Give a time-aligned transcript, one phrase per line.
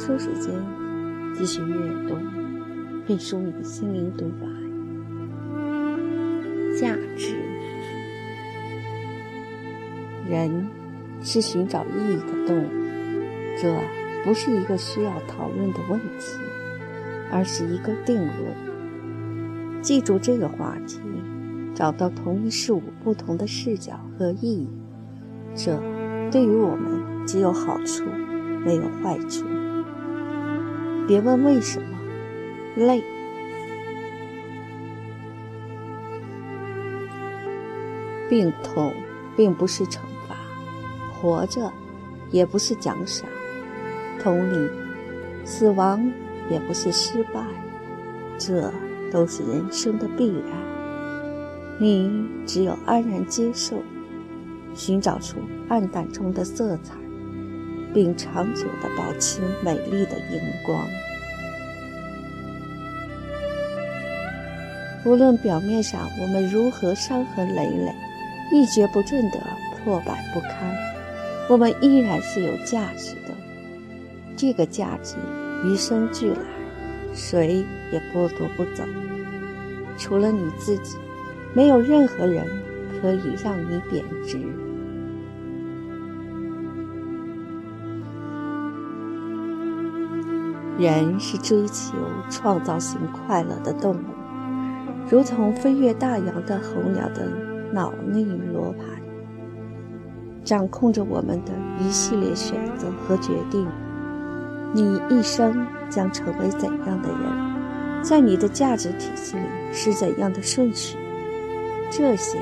[0.00, 0.54] 抽时间
[1.34, 1.76] 继续阅
[2.08, 2.16] 读，
[3.06, 4.46] 并梳你的心灵独白。
[6.74, 7.36] 价值，
[10.26, 10.66] 人
[11.20, 12.68] 是寻找意义的动物，
[13.60, 13.76] 这
[14.24, 16.38] 不是一个需要讨论的问题，
[17.30, 19.82] 而是一个定论。
[19.82, 20.98] 记住这个话题，
[21.74, 24.68] 找到同一事物不同的视角和意义，
[25.54, 25.78] 这
[26.30, 28.02] 对于我们只有好处。
[28.62, 29.46] 没有坏处。
[31.10, 31.98] 别问为什么，
[32.76, 33.02] 累。
[38.28, 38.94] 病痛
[39.36, 40.36] 并不是惩罚，
[41.12, 41.72] 活着
[42.30, 43.28] 也不是奖赏。
[44.22, 44.70] 同理，
[45.44, 46.12] 死亡
[46.48, 47.44] 也不是失败，
[48.38, 48.72] 这
[49.10, 51.80] 都是人生的必然。
[51.80, 53.82] 你只有安然接受，
[54.76, 55.38] 寻找出
[55.68, 56.99] 暗淡中的色彩。
[57.92, 60.88] 并长久地保持美丽的荧光。
[65.04, 67.94] 无论表面上我们如何伤痕累累、
[68.52, 69.40] 一蹶不振的
[69.82, 70.50] 破败不堪，
[71.48, 73.34] 我们依然是有价值的。
[74.36, 75.16] 这个价值
[75.64, 76.40] 与生俱来，
[77.14, 78.84] 谁也剥夺不走。
[79.96, 80.96] 除了你自己，
[81.54, 82.44] 没有任何人
[83.00, 84.38] 可以让你贬值。
[90.80, 91.92] 人是追求
[92.30, 94.04] 创造性快乐的动物，
[95.10, 97.28] 如同飞越大洋的候鸟的
[97.70, 98.86] 脑内罗盘，
[100.42, 103.68] 掌控着我们的一系列选择和决定。
[104.72, 109.42] 你一生将成为怎样的人，在你的价值体系里
[109.74, 110.96] 是怎样的顺序？
[111.90, 112.38] 这些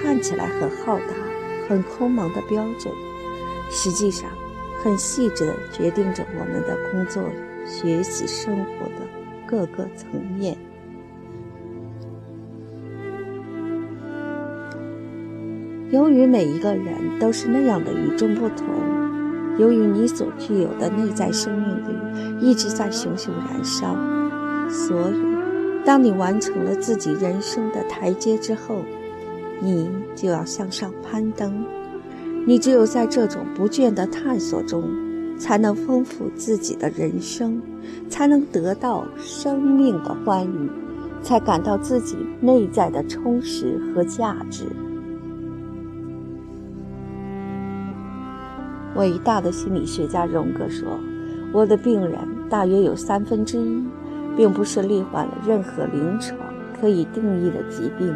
[0.00, 1.14] 看起来很浩大、
[1.68, 2.94] 很空茫的标准，
[3.70, 4.30] 实际上
[4.82, 7.22] 很细致地决定着我们的工作。
[7.64, 9.06] 学习生活的
[9.46, 10.56] 各个层面。
[15.90, 18.66] 由于每一个人都是那样的与众不同，
[19.58, 23.94] 由于你所具有的内在生命力一直在熊熊燃烧，
[24.68, 28.82] 所以，当你完成了自己人生的台阶之后，
[29.60, 31.64] 你就要向上攀登。
[32.46, 34.82] 你只有在这种不倦的探索中。
[35.36, 37.60] 才能丰富自己的人生，
[38.08, 40.70] 才能得到生命的欢愉，
[41.22, 44.64] 才感到自己内在的充实和价值。
[48.96, 50.86] 伟大的心理学家荣格说
[51.52, 52.16] ：“我的病人
[52.48, 53.84] 大约有三分之一，
[54.36, 56.38] 并不是罹患了任何临床
[56.80, 58.14] 可以定义的疾病，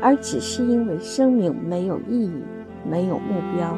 [0.00, 2.32] 而只是因为生命没有意义，
[2.88, 3.76] 没有目标。”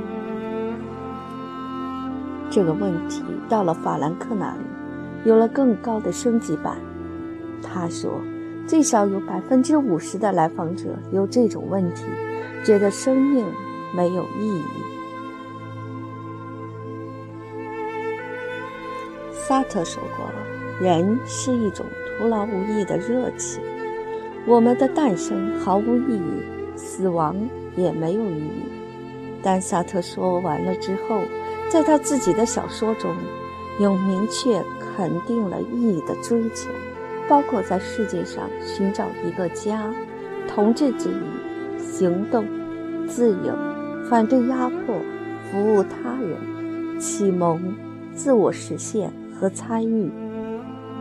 [2.50, 4.64] 这个问题到了法兰克那里，
[5.24, 6.76] 有了更高的升级版。
[7.62, 8.20] 他说，
[8.66, 12.02] 最少有百分之五十的来访者有这种问题，
[12.64, 13.46] 觉得生命
[13.94, 14.64] 没有意义。
[19.32, 20.26] 萨特说过，
[20.84, 21.86] 人是一种
[22.18, 23.62] 徒劳无益的热情。
[24.44, 26.42] 我们的诞生毫无意义，
[26.74, 27.36] 死亡
[27.76, 28.64] 也没有意义。
[29.40, 31.20] 但萨特说完了之后。
[31.70, 33.14] 在他自己的小说中，
[33.78, 36.68] 有明确肯定了意义的追求，
[37.28, 39.94] 包括在世界上寻找一个家、
[40.48, 42.44] 同志之谊、行动、
[43.06, 43.56] 自由、
[44.08, 44.96] 反对压迫、
[45.48, 47.72] 服务他人、启蒙、
[48.14, 49.08] 自我实现
[49.38, 50.10] 和参与。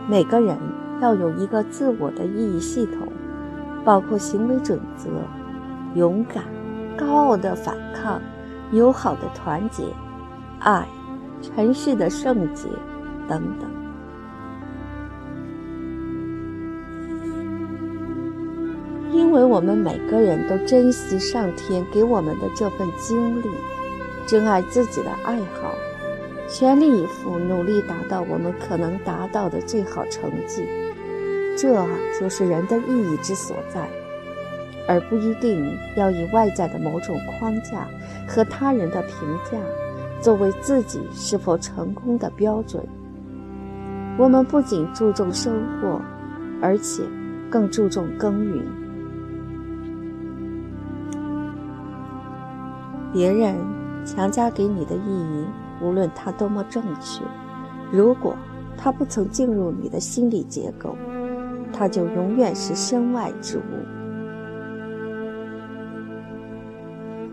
[0.08, 0.56] 每个人
[1.02, 3.08] 要有一个自我的意义系统，
[3.84, 5.10] 包括行为准则、
[5.96, 6.44] 勇敢、
[6.96, 8.22] 高傲的反抗、
[8.70, 9.82] 友好的团结。
[10.60, 10.86] 爱，
[11.40, 12.68] 尘世的圣洁，
[13.28, 13.68] 等等。
[19.12, 23.48] 因为我们每个人都珍惜上天给我们的这份经历，
[24.26, 25.74] 珍爱自己的爱好，
[26.48, 30.64] 全力以赴努力达到我们可能达到的最好成绩，
[31.56, 31.86] 这
[32.18, 33.88] 就是人的意义之所在，
[34.88, 37.88] 而不一定要以外在的某种框架
[38.28, 39.14] 和他人的评
[39.50, 39.58] 价。
[40.20, 42.84] 作为自己是否成功的标准，
[44.18, 46.00] 我们不仅注重收获，
[46.60, 47.02] 而且
[47.50, 48.62] 更注重耕耘。
[53.12, 53.56] 别人
[54.04, 55.44] 强加给你的意义，
[55.82, 57.24] 无论它多么正确，
[57.90, 58.36] 如果
[58.76, 60.94] 它不曾进入你的心理结构，
[61.72, 63.62] 它就永远是身外之物。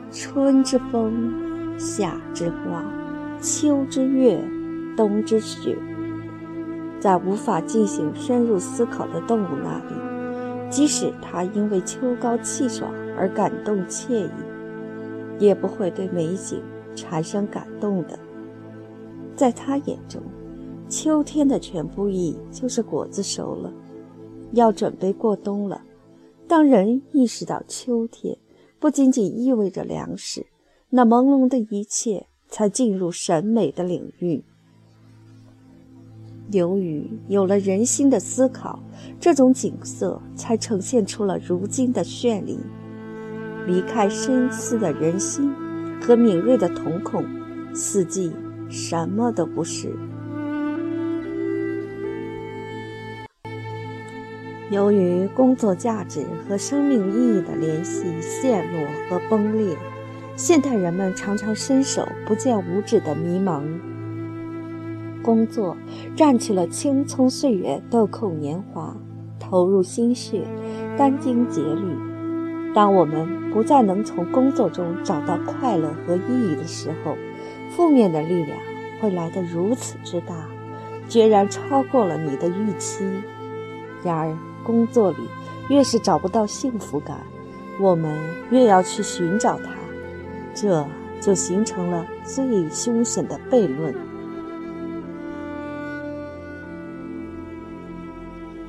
[0.10, 1.47] 春之风。
[1.78, 2.84] 夏之花，
[3.42, 4.44] 秋之月，
[4.96, 5.78] 冬之雪。
[7.00, 14.30] 在无法进行深入思考的动物那里，即使它因为秋高气爽而感动惬意，
[15.38, 16.60] 也不会对美景
[16.96, 18.18] 产生感动的。
[19.36, 20.20] 在他眼中，
[20.90, 23.72] 秋天的全部意义就是果子熟了，
[24.54, 25.80] 要准备过冬了。
[26.48, 28.36] 当人意识到秋天
[28.80, 30.44] 不仅仅意味着粮食，
[30.90, 34.44] 那朦胧的一切才进入审美的领域。
[36.52, 38.82] 由于有了人心的思考，
[39.20, 42.58] 这种景色才呈现出了如今的绚丽。
[43.66, 45.54] 离开深思的人心
[46.02, 47.26] 和敏锐的瞳孔，
[47.76, 48.32] 四季
[48.70, 49.94] 什么都不是。
[54.72, 59.76] 由于工作价值和生命意义的联系陷落和崩裂，
[60.38, 63.64] 现代人们常常伸手不见五指的迷茫。
[65.24, 65.76] 工作
[66.16, 68.96] 占据了青葱岁月豆蔻年华，
[69.40, 70.44] 投入心血，
[70.96, 72.72] 殚精竭虑。
[72.76, 77.18] 当我们不再能从工作中找到快乐和意义的时候，
[77.76, 78.56] 负面的力量
[79.02, 80.36] 会来得如此之大，
[81.10, 83.04] 决然超过了你的预期。
[84.04, 85.18] 然而，工作里
[85.68, 87.22] 越是找不到幸福感，
[87.82, 88.16] 我们
[88.52, 89.72] 越要去寻找它，
[90.60, 90.84] 这
[91.22, 93.94] 就形成了最凶险的悖论。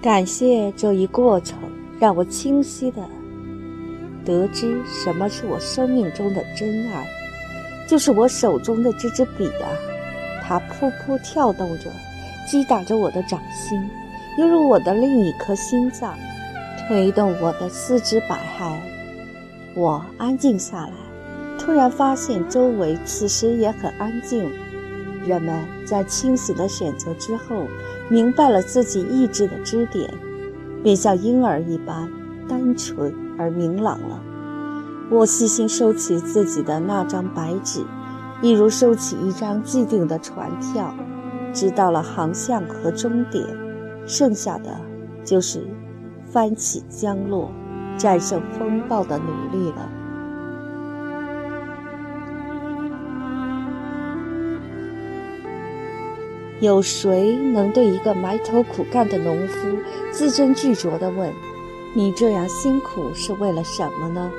[0.02, 1.58] 感谢这一过程，
[1.99, 3.02] 让我清晰的
[4.23, 7.06] 得知什么是我生命中的真爱，
[7.88, 9.73] 就是我手中的这支笔啊，
[10.43, 11.90] 它噗噗跳动着，
[12.46, 13.81] 击打着我的掌心，
[14.38, 16.14] 犹如我的另一颗心脏，
[16.87, 18.76] 推动我的四肢百骸。
[19.75, 20.93] 我安静下来，
[21.69, 24.50] 突然发现周围此时也很安静。
[25.26, 27.67] 人们在清醒的选择之后，
[28.09, 30.11] 明白了自己意志的支点，
[30.82, 32.11] 便像婴儿一般
[32.49, 34.19] 单纯而明朗了。
[35.11, 37.85] 我细心收起自己的那张白纸，
[38.41, 40.94] 一如收起一张既定的船票，
[41.53, 43.44] 知道了航向和终点，
[44.06, 44.75] 剩下的
[45.23, 45.62] 就是
[46.25, 47.50] 翻起江落、
[47.99, 49.87] 战胜风暴的努力了。
[56.61, 59.69] 有谁能对一个埋头苦干的农夫
[60.11, 61.33] 字斟句酌地问
[61.95, 64.31] ：“你这样辛苦是为了什么呢？”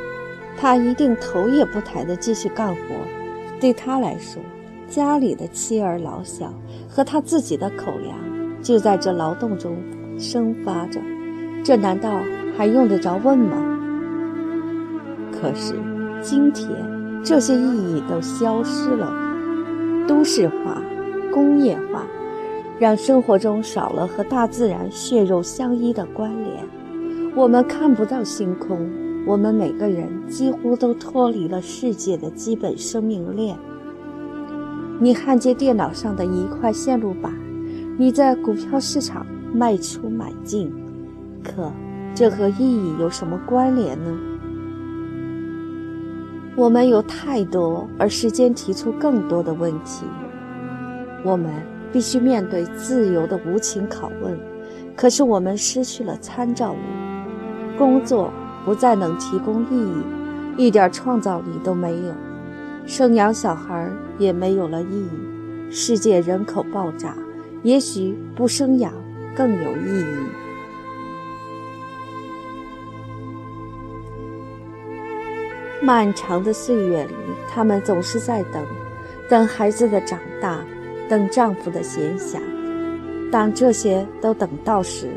[0.60, 2.82] 他一定头也不抬地继续干活。
[3.60, 4.42] 对他来说，
[4.90, 6.54] 家里的妻儿老小
[6.90, 8.18] 和他自己的口粮
[8.62, 9.78] 就在这劳动中
[10.18, 11.00] 生发着，
[11.64, 12.20] 这难道
[12.58, 13.80] 还用得着问吗？
[15.32, 15.74] 可是
[16.22, 16.70] 今天，
[17.24, 19.14] 这些意义都消失了，
[20.06, 20.82] 都市化。
[21.40, 22.06] 工业化
[22.78, 26.68] 让生活中少了和大自然血肉相依的关联，
[27.34, 28.90] 我们看不到星空，
[29.26, 33.58] 我们每个人几乎都脱离了世界的基本生命链。
[35.00, 37.34] 你焊接电脑上的一块线路板，
[37.98, 40.70] 你在股票市场卖出买进，
[41.42, 41.72] 可
[42.14, 44.20] 这和意义有什么关联呢？
[46.58, 50.04] 我们有太多，而时间提出更多的问题。
[51.24, 51.52] 我们
[51.92, 54.40] 必须面对自由的无情拷问，
[54.96, 58.32] 可是我们失去了参照物，工作
[58.64, 62.14] 不再能提供意义，一点创造力都没有，
[62.86, 65.10] 生养小孩也没有了意义。
[65.72, 67.16] 世界人口爆炸，
[67.64, 68.94] 也许不生养
[69.36, 70.16] 更有意义。
[75.82, 77.14] 漫长的岁月里，
[77.50, 78.66] 他们总是在等，
[79.30, 80.60] 等孩子的长大。
[81.10, 82.38] 等丈夫的闲暇，
[83.32, 85.08] 当这些都等到时，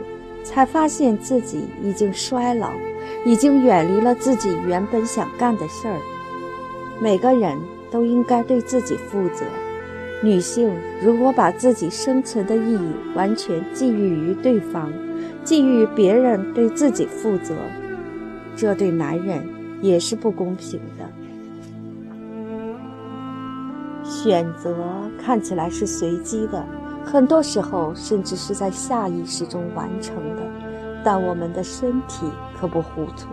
[0.43, 2.71] 才发现自己已经衰老，
[3.27, 6.01] 已经远离了自己原本想干的事儿。
[7.01, 7.59] 每个人
[7.91, 9.45] 都应该对自己负责。
[10.25, 10.73] 女性
[11.03, 14.91] 如果把自己生存的意义完全寄予于对方，
[15.45, 17.55] 寄予别人对自己负责，
[18.57, 19.45] 这对男人
[19.81, 21.22] 也是不公平的。
[24.23, 24.73] 选择
[25.19, 26.65] 看起来是随机的，
[27.05, 30.43] 很多时候甚至是在下意识中完成的，
[31.03, 32.25] 但我们的身体
[32.57, 33.31] 可不糊涂，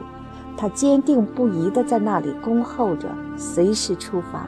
[0.58, 4.48] 它坚定不移地在那里恭候着，随时出发。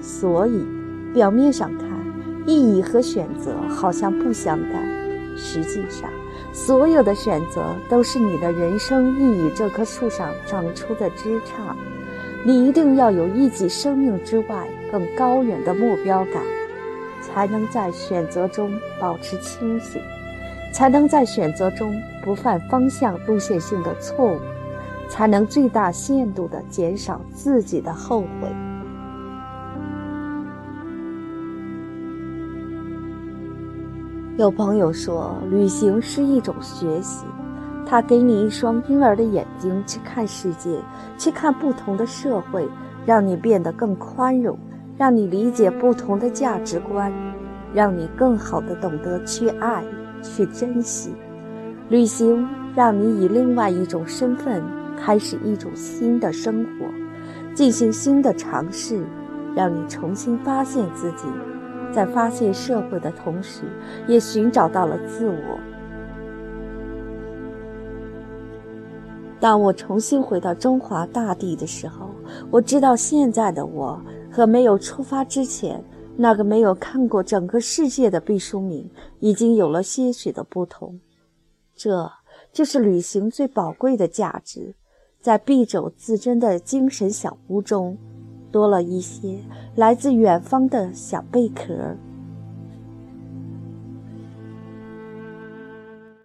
[0.00, 0.66] 所以，
[1.12, 1.86] 表面上看，
[2.46, 4.82] 意义和选择好像不相干，
[5.36, 6.08] 实际上，
[6.50, 11.76] 所有的选择都是你的人生意义这棵树上长出的枝杈。
[12.42, 16.42] 你一定要有一己生命之外更高远的目标感，
[17.22, 18.70] 才能在选择中
[19.00, 20.02] 保持清醒，
[20.70, 24.38] 才能在选择中不犯方向路线性的错误，
[25.08, 28.54] 才能最大限度地减少自己的后悔。
[34.36, 37.24] 有朋友说，旅行是一种学习，
[37.86, 40.78] 它给你一双婴儿的眼睛去看世界，
[41.16, 42.68] 去看不同的社会，
[43.06, 44.58] 让你变得更宽容。
[44.98, 47.12] 让你理解不同的价值观，
[47.74, 49.82] 让你更好的懂得去爱、
[50.22, 51.12] 去珍惜。
[51.88, 54.62] 旅行让你以另外一种身份
[54.96, 56.86] 开始一种新的生活，
[57.54, 59.02] 进行新的尝试，
[59.54, 61.26] 让你重新发现自己，
[61.90, 63.62] 在发现社会的同时，
[64.06, 65.58] 也寻找到了自我。
[69.40, 72.10] 当我重新回到中华大地的时候，
[72.50, 74.00] 我知道现在的我。
[74.32, 75.84] 和没有出发之前，
[76.16, 80.98] 那个没有看过整个世界的毕淑敏，已经有了些许的不同。
[81.76, 82.10] 这
[82.50, 84.74] 就是旅行最宝贵的价值，
[85.20, 87.96] 在敝帚自珍的精神小屋中，
[88.50, 89.38] 多了一些
[89.76, 91.94] 来自远方的小贝壳。